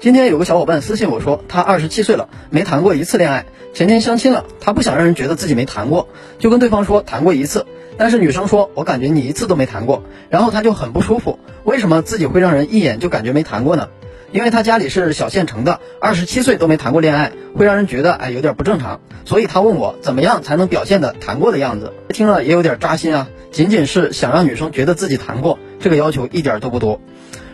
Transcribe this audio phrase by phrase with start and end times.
[0.00, 3.46] 今天有个小伙伴私信我说，他二十七岁了，没谈过一次恋爱。
[3.74, 6.06] 前天相亲了，他不想让人觉得自己没谈过，
[6.38, 7.66] 就跟对方说谈过一次。
[7.96, 11.40] 但是女生说，我感觉你一次都没谈过，然后他就很不舒服。
[11.64, 13.88] 为什么自己会让人一眼就感觉没谈过呢？
[14.30, 19.00] 因为他家里是小县城的，二十七岁都没谈过恋爱，会让人觉得哎有点不正常。
[19.24, 21.92] 所以他问我怎么样才能表现的谈过的样子。
[22.10, 27.00] 听了也有点扎心啊，仅仅是想让女生觉得自己谈过，这个要求一点都不多。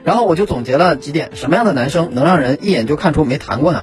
[0.05, 3.83] 然后我就总结了几点，什么样的男生能让人一眼就看出没谈过呢？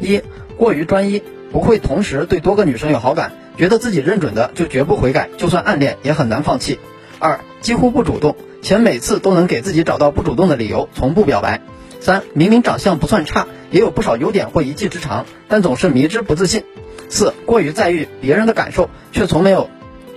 [0.00, 0.22] 一、
[0.56, 1.22] 过于专一，
[1.52, 6.78] 不会同时对多个女生有好感，觉得自己认准的就绝不悔改，就算暗恋也很难放弃。
[7.18, 11.62] 二、几乎不主动，且每次都能给自己找到不主动的理由，从不表白。
[11.98, 16.62] 三、明明长相不算差，也有不少优点或一技之长，但总是迷之不自信。
[17.08, 19.68] 四、过于在意别人的感受，却从没有，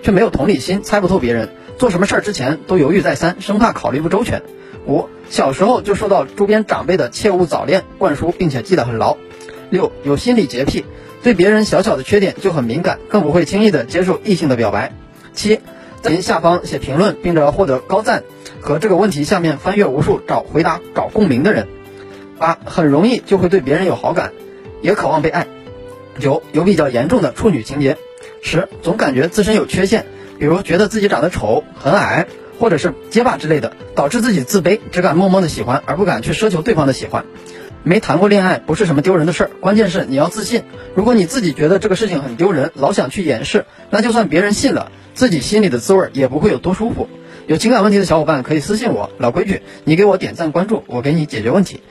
[0.04, 1.49] 却没有同理心，猜不透别人，
[1.80, 4.44] 做什么事儿之前都犹豫再三，生怕考虑不周全。
[4.86, 9.16] 五小时候就受到周边长辈的切勿早恋灌输，并且记得很牢。
[9.70, 10.84] 六有心理洁癖，
[11.24, 14.91] 对别人小小的缺点就很敏感，更不会轻易的接受异性的表白。
[15.34, 15.62] 七
[16.02, 18.26] 在下方写评论，并着获得高赞
[18.60, 21.70] 和这个问题下面翻阅无数找回答找共鸣的人。
[22.38, 24.34] 八很容易就会对别人有好感，
[24.82, 25.48] 也渴望被爱。
[26.20, 27.96] 九有比较严重的处女情节。
[28.41, 30.05] 十总感觉自身有缺陷，
[30.40, 32.26] 比如觉得自己长得丑、很矮。
[32.59, 37.23] 或者是结巴之类的，导致自己自卑，只敢默默的喜欢，而不敢去奢求对方的喜欢。
[37.84, 40.63] 没谈过恋爱不是什么丢人的事儿，关键是你要自信。
[40.93, 47.07] 如果你自己觉得这个事情很丢人，老想去掩饰，那就算别人信了，自己心里的滋味也不会有多舒服。
[47.48, 51.81] 有情感问题的小伙伴可以私信我，老规矩，你给我点赞关注，我给你解决问题。